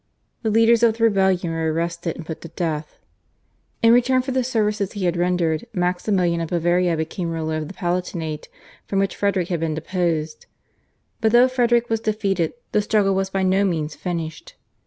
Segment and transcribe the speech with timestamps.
[0.41, 2.97] The leaders of the rebellion were arrested and put to death.
[3.83, 7.75] In return for the services he had rendered Maximilian of Bavaria became ruler of the
[7.75, 8.49] Palatinate,
[8.87, 10.47] from which Frederick had been deposed.
[11.19, 14.55] But though Frederick was defeated the struggle was by no means finished.